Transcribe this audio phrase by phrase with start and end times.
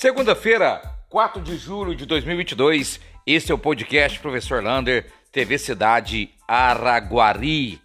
[0.00, 7.78] Segunda-feira, 4 de julho de 2022, esse é o podcast Professor Lander, TV Cidade Araguari.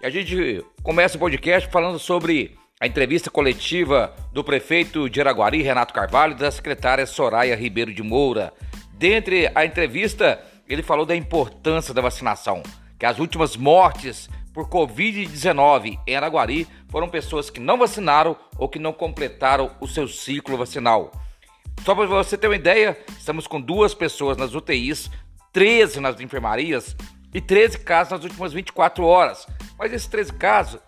[0.00, 5.60] E a gente começa o podcast falando sobre a entrevista coletiva do prefeito de Araguari,
[5.60, 8.54] Renato Carvalho, e da secretária Soraya Ribeiro de Moura.
[8.94, 12.62] Dentre a entrevista, ele falou da importância da vacinação,
[12.98, 18.78] que as últimas mortes por Covid-19 em Araguari foram pessoas que não vacinaram ou que
[18.78, 21.12] não completaram o seu ciclo vacinal.
[21.84, 25.10] Só para você ter uma ideia, estamos com duas pessoas nas UTIs,
[25.52, 26.94] 13 nas enfermarias
[27.32, 29.46] e 13 casos nas últimas 24 horas.
[29.78, 30.80] Mas esses 13 casos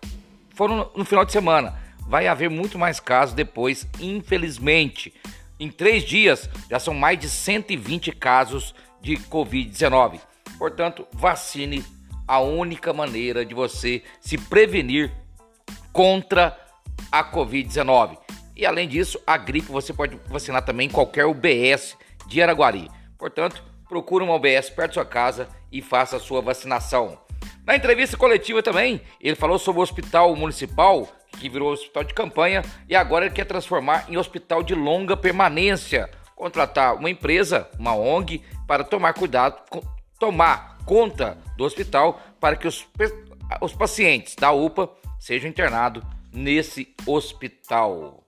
[0.55, 1.75] foram no final de semana.
[2.07, 5.15] Vai haver muito mais casos depois, infelizmente.
[5.59, 10.21] Em três dias já são mais de 120 casos de Covid-19.
[10.59, 11.85] Portanto, vacine
[12.29, 15.11] a única maneira de você se prevenir
[15.93, 16.59] contra
[17.11, 18.22] a Covid-19.
[18.57, 22.91] E além disso, a gripe você pode vacinar também em qualquer UBS de Araguari.
[23.19, 27.19] Portanto, procure uma UBS perto da sua casa e faça a sua vacinação.
[27.65, 32.63] Na entrevista coletiva também, ele falou sobre o hospital municipal, que virou hospital de campanha,
[32.89, 36.11] e agora ele quer transformar em hospital de longa permanência.
[36.35, 39.63] Contratar uma empresa, uma ONG, para tomar cuidado,
[40.19, 42.87] tomar conta do hospital para que os,
[43.61, 48.25] os pacientes da UPA sejam internados nesse hospital.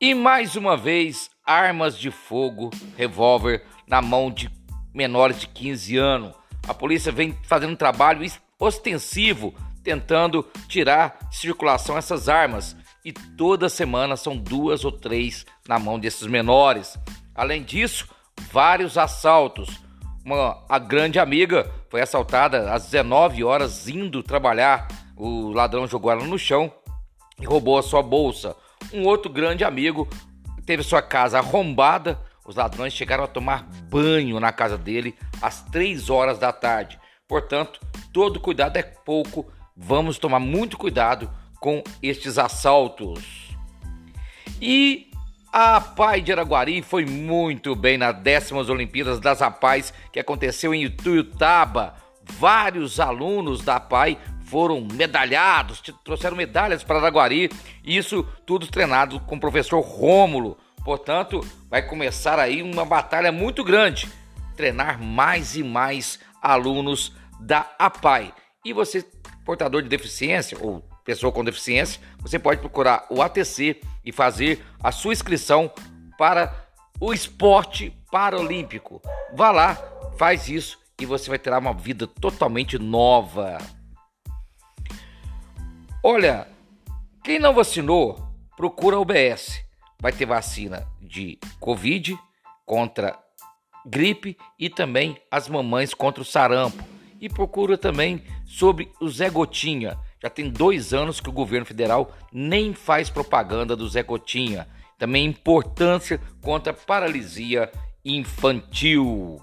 [0.00, 4.50] E mais uma vez, armas de fogo, revólver na mão de
[4.92, 6.34] menores de 15 anos.
[6.66, 8.24] A polícia vem fazendo um trabalho
[8.58, 15.78] ostensivo tentando tirar de circulação essas armas e toda semana são duas ou três na
[15.78, 16.98] mão desses menores.
[17.34, 18.08] Além disso,
[18.50, 19.68] vários assaltos,
[20.24, 24.88] uma a grande amiga foi assaltada às 19 horas indo trabalhar.
[25.16, 26.72] O ladrão jogou ela no chão
[27.38, 28.56] e roubou a sua bolsa.
[28.92, 30.08] Um outro grande amigo
[30.64, 32.18] teve sua casa arrombada.
[32.46, 36.98] Os ladrões chegaram a tomar banho na casa dele às 3 horas da tarde.
[37.26, 37.80] Portanto,
[38.12, 39.50] todo cuidado é pouco.
[39.76, 43.56] Vamos tomar muito cuidado com estes assaltos.
[44.60, 45.10] E
[45.52, 50.84] a APAI de Araguari foi muito bem nas décimas Olimpíadas das APAIs que aconteceu em
[50.84, 51.94] Ituiutaba.
[52.24, 57.50] Vários alunos da APAI foram medalhados, trouxeram medalhas para Araguari.
[57.84, 60.56] Isso tudo treinado com o professor Rômulo.
[60.84, 61.40] Portanto,
[61.70, 64.08] vai começar aí uma batalha muito grande.
[64.56, 68.32] Treinar mais e mais alunos da APAI.
[68.64, 69.04] E você,
[69.44, 74.92] portador de deficiência ou pessoa com deficiência, você pode procurar o ATC e fazer a
[74.92, 75.70] sua inscrição
[76.16, 76.54] para
[77.00, 79.02] o esporte paralímpico.
[79.34, 79.74] Vá lá,
[80.16, 83.58] faz isso e você vai ter uma vida totalmente nova.
[86.06, 86.46] Olha,
[87.24, 89.64] quem não vacinou, procura a UBS.
[89.98, 92.14] Vai ter vacina de Covid
[92.66, 93.18] contra
[93.86, 96.84] gripe e também as mamães contra o sarampo.
[97.18, 102.10] E procura também sobre o Zé Gotinha já tem dois anos que o governo federal
[102.32, 104.66] nem faz propaganda do Zé Gotinha.
[104.98, 107.70] Também importância contra a paralisia
[108.04, 109.40] infantil.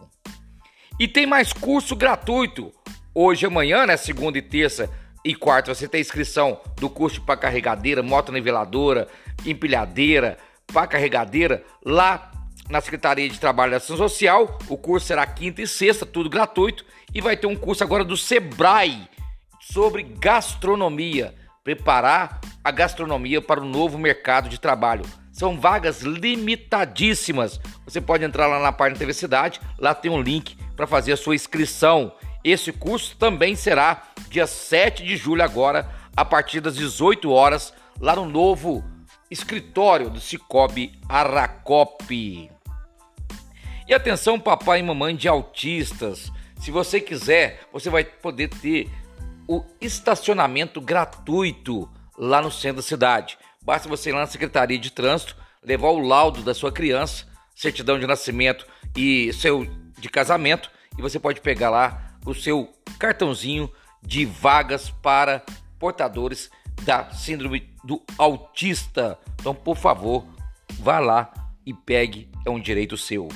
[0.99, 2.71] E tem mais curso gratuito.
[3.13, 4.89] Hoje, amanhã, né, segunda e terça
[5.23, 9.07] e quarta, você tem inscrição do curso para carregadeira, moto niveladora,
[9.45, 12.31] empilhadeira, para carregadeira, lá
[12.69, 14.57] na Secretaria de Trabalho e Ação Social.
[14.67, 16.85] O curso será quinta e sexta, tudo gratuito.
[17.13, 19.07] E vai ter um curso agora do Sebrae
[19.59, 25.03] sobre gastronomia, preparar a gastronomia para o novo mercado de trabalho.
[25.31, 27.59] São vagas limitadíssimas.
[27.85, 31.17] Você pode entrar lá na página TV Cidade, lá tem um link para fazer a
[31.17, 32.13] sua inscrição.
[32.43, 38.15] Esse curso também será dia 7 de julho agora, a partir das 18 horas, lá
[38.15, 38.81] no novo
[39.29, 42.49] escritório do Cicobi Aracope.
[43.85, 46.31] E atenção, papai e mamãe de autistas.
[46.61, 48.89] Se você quiser, você vai poder ter
[49.49, 53.37] o estacionamento gratuito lá no centro da cidade.
[53.61, 57.99] Basta você ir lá na Secretaria de Trânsito, levar o laudo da sua criança, certidão
[57.99, 59.65] de nascimento e seu
[59.99, 63.69] de casamento, e você pode pegar lá o seu cartãozinho
[64.01, 65.43] de vagas para
[65.79, 66.49] portadores
[66.83, 69.17] da síndrome do autista.
[69.39, 70.25] Então, por favor,
[70.79, 71.31] vá lá
[71.65, 73.27] e pegue, é um direito seu.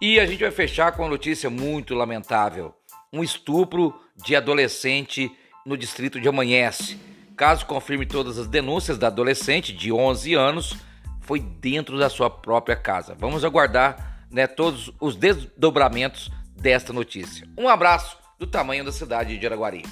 [0.00, 2.74] E a gente vai fechar com uma notícia muito lamentável
[3.12, 5.30] um estupro de adolescente
[5.64, 6.98] no distrito de Amanhece.
[7.36, 10.76] Caso confirme todas as denúncias da adolescente de 11 anos,
[11.20, 13.14] foi dentro da sua própria casa.
[13.18, 17.46] Vamos aguardar né, todos os desdobramentos desta notícia.
[17.56, 19.82] Um abraço do tamanho da cidade de Araguari.